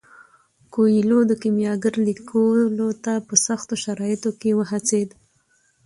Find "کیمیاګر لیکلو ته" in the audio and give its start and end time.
1.41-3.13